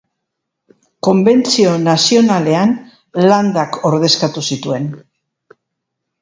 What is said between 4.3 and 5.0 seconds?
zituen.